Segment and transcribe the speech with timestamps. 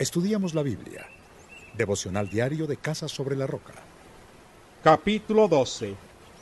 [0.00, 1.06] Estudiamos la Biblia.
[1.76, 3.74] Devocional diario de Casa sobre la Roca.
[4.82, 5.94] Capítulo 12.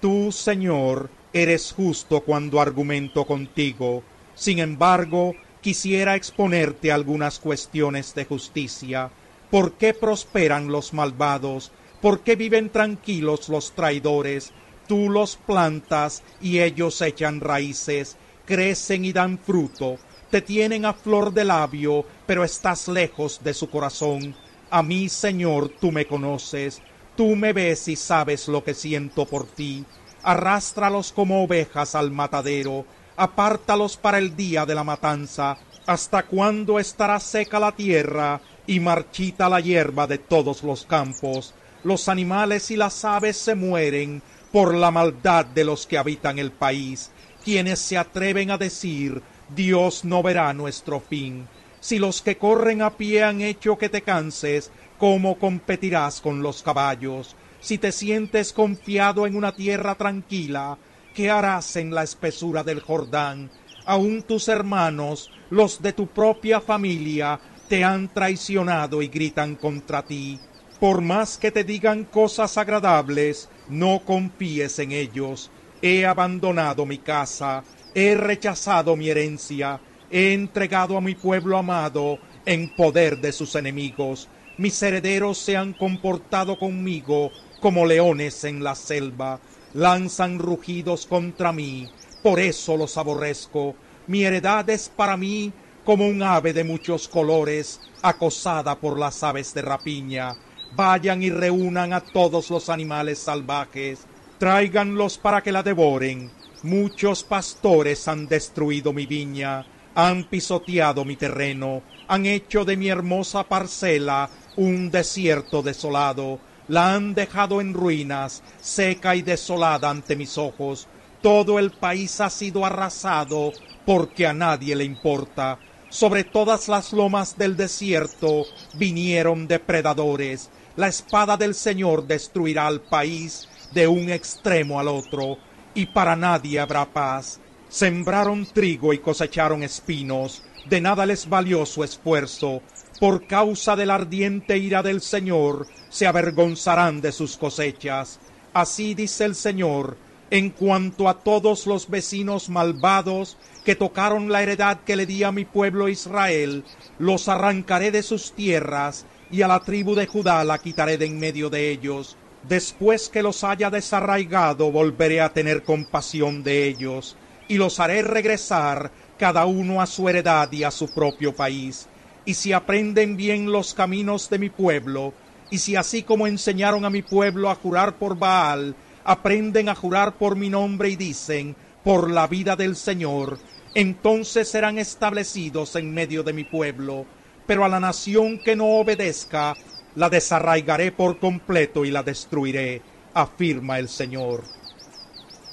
[0.00, 4.04] Tú, Señor, eres justo cuando argumento contigo.
[4.36, 9.10] Sin embargo, quisiera exponerte algunas cuestiones de justicia.
[9.50, 11.72] ¿Por qué prosperan los malvados?
[12.00, 14.52] ¿Por qué viven tranquilos los traidores?
[14.86, 19.98] Tú los plantas y ellos echan raíces, crecen y dan fruto
[20.30, 24.34] te tienen a flor de labio, pero estás lejos de su corazón.
[24.70, 26.80] A mí, Señor, tú me conoces,
[27.16, 29.84] tú me ves y sabes lo que siento por ti.
[30.22, 32.84] Arrástralos como ovejas al matadero,
[33.16, 35.58] apártalos para el día de la matanza.
[35.86, 41.54] ¿Hasta cuándo estará seca la tierra y marchita la hierba de todos los campos?
[41.82, 46.52] Los animales y las aves se mueren por la maldad de los que habitan el
[46.52, 47.10] país,
[47.42, 49.22] quienes se atreven a decir
[49.54, 51.48] Dios no verá nuestro fin.
[51.80, 56.62] Si los que corren a pie han hecho que te canses, ¿cómo competirás con los
[56.62, 57.36] caballos?
[57.60, 60.78] Si te sientes confiado en una tierra tranquila,
[61.14, 63.50] ¿qué harás en la espesura del Jordán?
[63.86, 70.38] Aún tus hermanos, los de tu propia familia, te han traicionado y gritan contra ti.
[70.78, 75.50] Por más que te digan cosas agradables, no confíes en ellos.
[75.82, 82.74] He abandonado mi casa, he rechazado mi herencia, he entregado a mi pueblo amado en
[82.74, 84.28] poder de sus enemigos.
[84.58, 87.30] Mis herederos se han comportado conmigo
[87.60, 89.40] como leones en la selva,
[89.74, 91.88] lanzan rugidos contra mí,
[92.22, 93.74] por eso los aborrezco.
[94.06, 95.52] Mi heredad es para mí
[95.84, 100.36] como un ave de muchos colores, acosada por las aves de rapiña.
[100.74, 104.00] Vayan y reúnan a todos los animales salvajes,
[104.38, 106.30] tráiganlos para que la devoren
[106.62, 113.44] Muchos pastores han destruido mi viña, han pisoteado mi terreno, han hecho de mi hermosa
[113.44, 120.86] parcela un desierto desolado, la han dejado en ruinas, seca y desolada ante mis ojos.
[121.22, 123.54] Todo el país ha sido arrasado
[123.86, 125.58] porque a nadie le importa.
[125.88, 128.44] Sobre todas las lomas del desierto
[128.74, 130.50] vinieron depredadores.
[130.76, 135.38] La espada del Señor destruirá al país de un extremo al otro
[135.74, 137.40] y para nadie habrá paz.
[137.68, 142.62] Sembraron trigo y cosecharon espinos, de nada les valió su esfuerzo.
[142.98, 148.18] Por causa de la ardiente ira del Señor, se avergonzarán de sus cosechas.
[148.52, 149.96] Así dice el Señor,
[150.30, 155.32] en cuanto a todos los vecinos malvados que tocaron la heredad que le di a
[155.32, 156.64] mi pueblo Israel,
[156.98, 161.18] los arrancaré de sus tierras, y a la tribu de Judá la quitaré de en
[161.18, 162.16] medio de ellos,
[162.48, 167.16] Después que los haya desarraigado, volveré a tener compasión de ellos,
[167.48, 171.88] y los haré regresar cada uno a su heredad y a su propio país.
[172.24, 175.12] Y si aprenden bien los caminos de mi pueblo,
[175.50, 178.74] y si así como enseñaron a mi pueblo a jurar por Baal,
[179.04, 183.38] aprenden a jurar por mi nombre y dicen, por la vida del Señor,
[183.74, 187.06] entonces serán establecidos en medio de mi pueblo.
[187.46, 189.54] Pero a la nación que no obedezca,
[189.94, 192.82] la desarraigaré por completo y la destruiré,
[193.14, 194.44] afirma el Señor.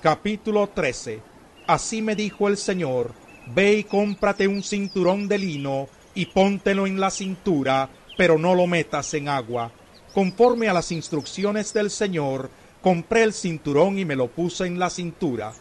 [0.00, 1.20] Capítulo 13.
[1.66, 3.12] Así me dijo el Señor,
[3.54, 8.66] ve y cómprate un cinturón de lino y póntelo en la cintura, pero no lo
[8.66, 9.72] metas en agua.
[10.14, 12.50] Conforme a las instrucciones del Señor,
[12.82, 15.52] compré el cinturón y me lo puse en la cintura.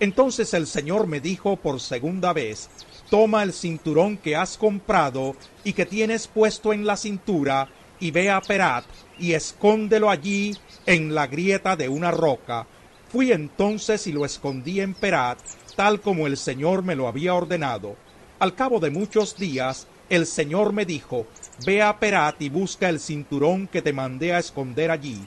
[0.00, 2.70] Entonces el Señor me dijo por segunda vez,
[3.10, 5.34] toma el cinturón que has comprado
[5.64, 7.68] y que tienes puesto en la cintura
[8.00, 8.84] y ve a Perat
[9.18, 12.66] y escóndelo allí en la grieta de una roca.
[13.08, 15.38] Fui entonces y lo escondí en Perat,
[15.76, 17.96] tal como el Señor me lo había ordenado.
[18.38, 21.26] Al cabo de muchos días, el Señor me dijo,
[21.66, 25.26] Ve a Perat y busca el cinturón que te mandé a esconder allí.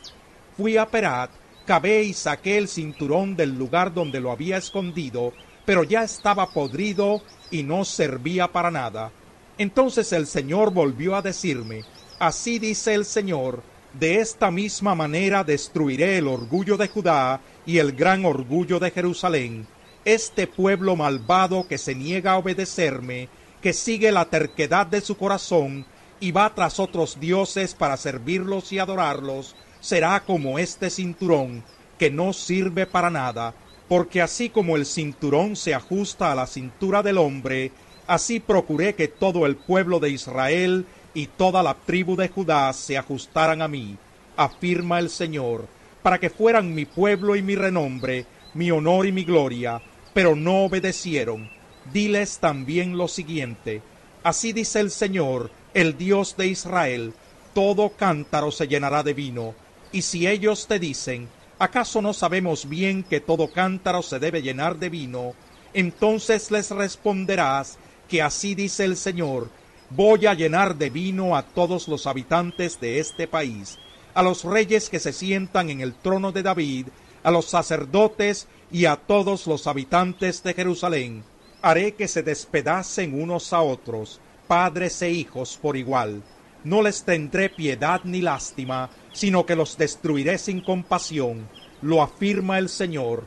[0.56, 1.32] Fui a Perat,
[1.66, 5.34] cavé y saqué el cinturón del lugar donde lo había escondido,
[5.66, 9.12] pero ya estaba podrido y no servía para nada.
[9.58, 11.84] Entonces el Señor volvió a decirme,
[12.22, 13.64] Así dice el Señor,
[13.94, 19.66] de esta misma manera destruiré el orgullo de Judá y el gran orgullo de Jerusalén,
[20.06, 23.28] este pueblo malvado que se niega a obedecerme,
[23.60, 25.84] que sigue la terquedad de su corazón
[26.20, 31.64] y va tras otros dioses para servirlos y adorarlos, será como este cinturón,
[31.98, 33.56] que no sirve para nada,
[33.88, 37.72] porque así como el cinturón se ajusta a la cintura del hombre,
[38.06, 42.98] así procuré que todo el pueblo de Israel y toda la tribu de Judá se
[42.98, 43.98] ajustaran a mí,
[44.38, 45.68] afirma el Señor,
[46.02, 49.82] para que fueran mi pueblo y mi renombre, mi honor y mi gloria,
[50.14, 51.50] pero no obedecieron.
[51.92, 53.82] Diles también lo siguiente,
[54.24, 57.14] así dice el Señor, el Dios de Israel,
[57.54, 59.56] todo cántaro se llenará de vino.
[59.92, 61.28] Y si ellos te dicen,
[61.60, 65.34] ¿acaso no sabemos bien que todo cántaro se debe llenar de vino?
[65.74, 67.78] Entonces les responderás
[68.08, 69.50] que así dice el Señor,
[69.96, 73.78] voy a llenar de vino a todos los habitantes de este país,
[74.14, 76.88] a los reyes que se sientan en el trono de David,
[77.24, 81.24] a los sacerdotes y a todos los habitantes de Jerusalén.
[81.62, 86.24] Haré que se despedacen unos a otros, padres e hijos por igual.
[86.64, 91.50] No les tendré piedad ni lástima, sino que los destruiré sin compasión,
[91.82, 93.26] lo afirma el Señor.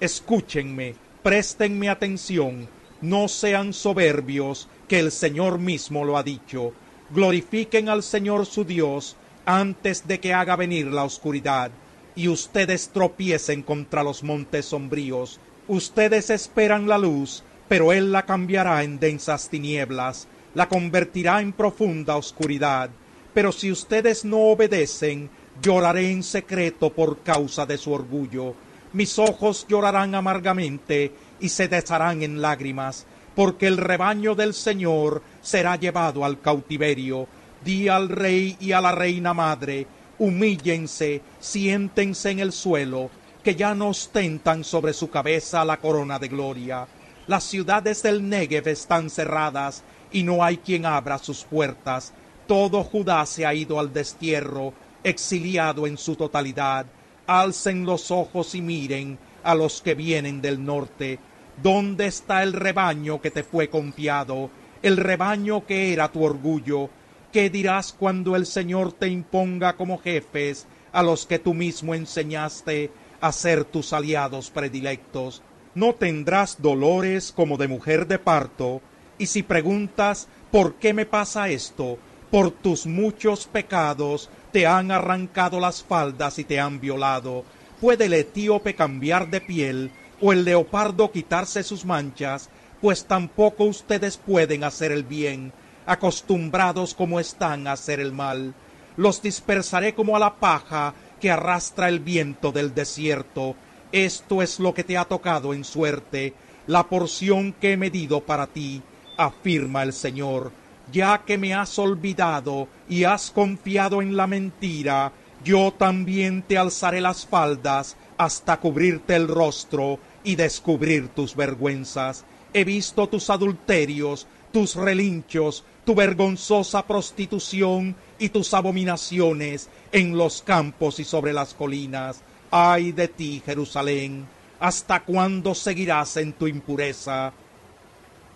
[0.00, 2.68] Escúchenme, préstenme atención,
[3.00, 6.72] no sean soberbios, que el Señor mismo lo ha dicho.
[7.10, 11.70] Glorifiquen al Señor su Dios antes de que haga venir la oscuridad
[12.14, 15.40] y ustedes tropiecen contra los montes sombríos.
[15.66, 22.16] Ustedes esperan la luz, pero Él la cambiará en densas tinieblas, la convertirá en profunda
[22.16, 22.90] oscuridad.
[23.32, 25.28] Pero si ustedes no obedecen,
[25.60, 28.54] lloraré en secreto por causa de su orgullo.
[28.92, 35.76] Mis ojos llorarán amargamente y se desharán en lágrimas, porque el rebaño del Señor será
[35.76, 37.26] llevado al cautiverio.
[37.64, 39.86] Di al rey y a la reina madre,
[40.18, 43.10] humíllense, siéntense en el suelo,
[43.42, 46.86] que ya no ostentan sobre su cabeza la corona de gloria.
[47.26, 49.82] Las ciudades del Negev están cerradas
[50.12, 52.12] y no hay quien abra sus puertas.
[52.46, 56.86] Todo Judá se ha ido al destierro, exiliado en su totalidad.
[57.26, 61.18] Alcen los ojos y miren a los que vienen del norte.
[61.62, 64.50] ¿Dónde está el rebaño que te fue confiado?
[64.82, 66.90] El rebaño que era tu orgullo
[67.34, 72.92] ¿Qué dirás cuando el Señor te imponga como jefes a los que tú mismo enseñaste
[73.20, 75.42] a ser tus aliados predilectos?
[75.74, 78.82] No tendrás dolores como de mujer de parto,
[79.18, 81.98] y si preguntas ¿por qué me pasa esto?
[82.30, 87.44] Por tus muchos pecados te han arrancado las faldas y te han violado.
[87.80, 89.90] ¿Puede el etíope cambiar de piel
[90.24, 92.48] o el leopardo quitarse sus manchas?
[92.80, 95.52] Pues tampoco ustedes pueden hacer el bien
[95.86, 98.54] acostumbrados como están a hacer el mal.
[98.96, 103.54] Los dispersaré como a la paja que arrastra el viento del desierto.
[103.92, 106.32] Esto es lo que te ha tocado en suerte,
[106.66, 108.82] la porción que he medido para ti,
[109.18, 110.52] afirma el Señor.
[110.90, 115.12] Ya que me has olvidado y has confiado en la mentira,
[115.44, 122.24] yo también te alzaré las faldas hasta cubrirte el rostro y descubrir tus vergüenzas.
[122.52, 130.98] He visto tus adulterios, tus relinchos, tu vergonzosa prostitución y tus abominaciones en los campos
[130.98, 132.22] y sobre las colinas.
[132.50, 134.26] Ay de ti, Jerusalén,
[134.60, 137.32] ¿hasta cuándo seguirás en tu impureza?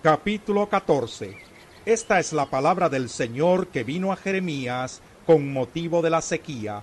[0.02, 1.37] Capítulo 14
[1.87, 6.82] Esta es la palabra del Señor que vino a Jeremías con motivo de la sequía.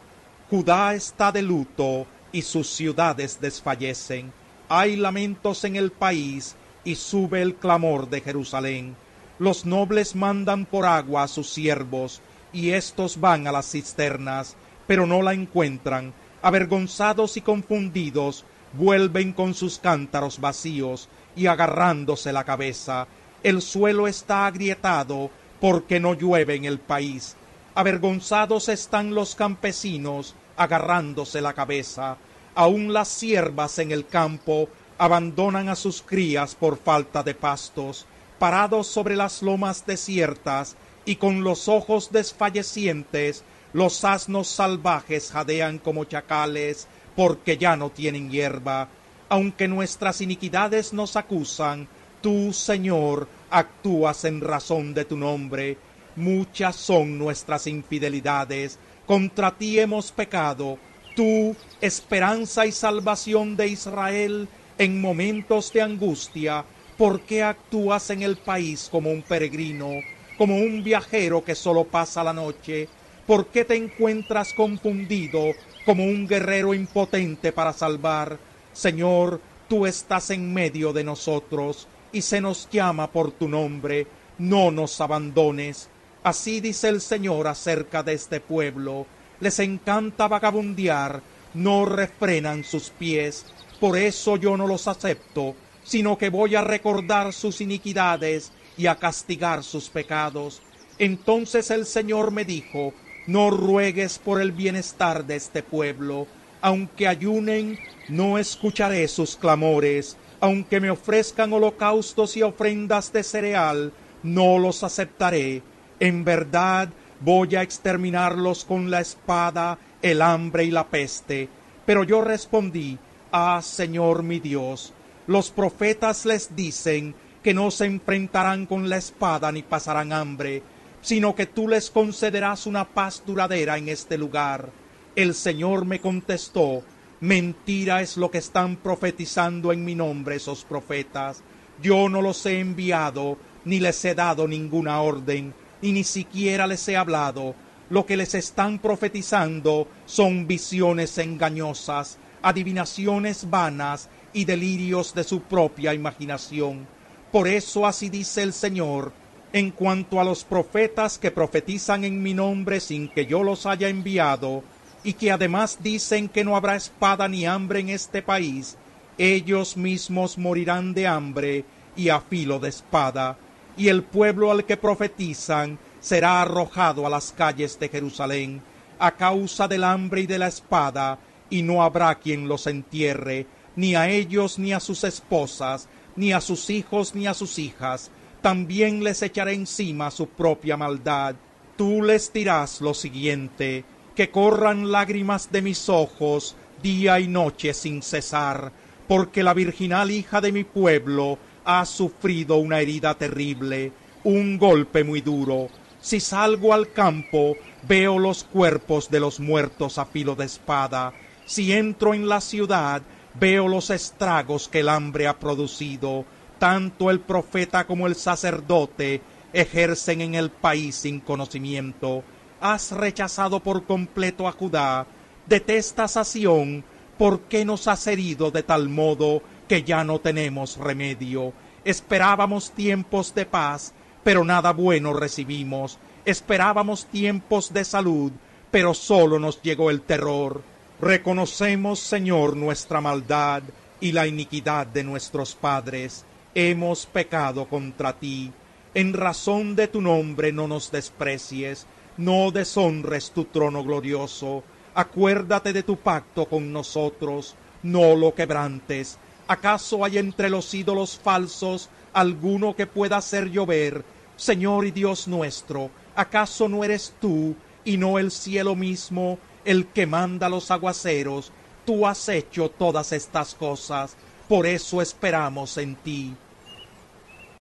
[0.50, 4.32] Judá está de luto y sus ciudades desfallecen.
[4.70, 8.96] Hay lamentos en el país y sube el clamor de Jerusalén
[9.38, 12.22] los nobles mandan por agua a sus siervos,
[12.54, 14.56] y éstos van a las cisternas,
[14.88, 16.14] pero no la encuentran.
[16.42, 23.08] Avergonzados y confundidos, vuelven con sus cántaros vacíos y agarrándose la cabeza.
[23.44, 25.30] El suelo está agrietado
[25.60, 27.36] porque no llueve en el país.
[27.74, 32.16] Avergonzados están los campesinos, agarrándose la cabeza.
[32.56, 38.06] Aun las siervas en el campo abandonan a sus crías por falta de pastos
[38.40, 43.44] parados sobre las lomas desiertas y con los ojos desfallecientes,
[43.74, 48.90] los asnos salvajes jadean como chacales porque ya no tienen hierba.
[49.30, 51.88] Aunque nuestras iniquidades nos acusan,
[52.22, 55.78] tú, Señor, actúas en razón de tu nombre.
[56.16, 60.78] Muchas son nuestras infidelidades, contra ti hemos pecado.
[61.16, 66.66] Tú, esperanza y salvación de Israel, en momentos de angustia,
[66.98, 69.90] ¿Por qué actúas en el país como un peregrino,
[70.38, 72.88] como un viajero que solo pasa la noche?
[73.28, 75.56] ¿Por qué te encuentras confundido
[75.86, 78.40] como un guerrero impotente para salvar?
[78.72, 84.08] Señor, tú estás en medio de nosotros y se nos llama por tu nombre,
[84.38, 85.90] no nos abandones.
[86.24, 89.06] Así dice el Señor acerca de este pueblo.
[89.40, 91.22] Les encanta vagabundear,
[91.54, 93.46] no refrenan sus pies,
[93.80, 98.96] por eso yo no los acepto sino que voy a recordar sus iniquidades y a
[98.96, 100.62] castigar sus pecados.
[100.98, 102.94] Entonces el Señor me dijo,
[103.28, 106.28] no ruegues por el bienestar de este pueblo,
[106.60, 114.58] aunque ayunen, no escucharé sus clamores, aunque me ofrezcan holocaustos y ofrendas de cereal, no
[114.58, 115.62] los aceptaré.
[116.00, 116.90] En verdad
[117.20, 121.50] voy a exterminarlos con la espada, el hambre y la peste.
[121.86, 122.98] Pero yo respondí,
[123.32, 124.94] Ah, Señor mi Dios,
[125.28, 130.64] los profetas les dicen que no se enfrentarán con la espada ni pasarán hambre,
[131.02, 134.70] sino que tú les concederás una paz duradera en este lugar.
[135.18, 136.84] El Señor me contestó,
[137.20, 141.44] mentira es lo que están profetizando en mi nombre esos profetas.
[141.82, 145.54] Yo no los he enviado, ni les he dado ninguna orden,
[145.86, 147.54] y ni siquiera les he hablado.
[147.92, 155.94] Lo que les están profetizando son visiones engañosas, adivinaciones vanas y delirios de su propia
[155.94, 156.88] imaginación.
[157.32, 159.14] Por eso así dice el Señor,
[159.54, 163.88] en cuanto a los profetas que profetizan en mi nombre sin que yo los haya
[163.88, 164.64] enviado,
[165.04, 168.76] y que además dicen que no habrá espada ni hambre en este país,
[169.20, 171.64] ellos mismos morirán de hambre
[171.96, 173.38] y a filo de espada,
[173.78, 178.62] y el pueblo al que profetizan será arrojado a las calles de Jerusalén
[179.00, 183.96] a causa del hambre y de la espada, y no habrá quien los entierre, ni
[183.96, 188.10] a ellos ni a sus esposas, ni a sus hijos ni a sus hijas,
[188.42, 191.36] también les echaré encima su propia maldad.
[191.76, 193.84] Tú les dirás lo siguiente,
[194.16, 198.72] que corran lágrimas de mis ojos día y noche sin cesar,
[199.08, 203.92] porque la virginal hija de mi pueblo ha sufrido una herida terrible,
[204.24, 205.70] un golpe muy duro.
[206.00, 207.58] Si salgo al campo,
[207.88, 211.14] veo los cuerpos de los muertos a filo de espada.
[211.46, 213.02] Si entro en la ciudad,
[213.40, 216.26] veo los estragos que el hambre ha producido.
[216.60, 222.24] Tanto el profeta como el sacerdote ejercen en el país sin conocimiento.
[222.62, 225.08] Has rechazado por completo a Judá,
[225.48, 226.84] detestas a Sión,
[227.18, 231.54] ¿por qué nos has herido de tal modo que ya no tenemos remedio?
[231.84, 233.94] Esperábamos tiempos de paz,
[234.24, 236.00] pero nada bueno recibimos.
[236.26, 238.32] Esperábamos tiempos de salud,
[238.72, 240.62] pero solo nos llegó el terror.
[241.00, 243.64] Reconocemos, Señor, nuestra maldad
[244.00, 246.26] y la iniquidad de nuestros padres.
[246.54, 248.52] Hemos pecado contra ti.
[248.94, 251.86] En razón de tu nombre no nos desprecies,
[252.18, 254.64] no deshonres tu trono glorioso.
[254.94, 259.20] Acuérdate de tu pacto con nosotros, no lo quebrantes.
[259.48, 264.04] ¿Acaso hay entre los ídolos falsos alguno que pueda hacer llover?
[264.38, 270.08] Señor y Dios nuestro, ¿acaso no eres tú y no el cielo mismo el que
[270.08, 271.52] manda los aguaceros?
[271.86, 274.18] Tú has hecho todas estas cosas,
[274.50, 276.36] por eso esperamos en ti.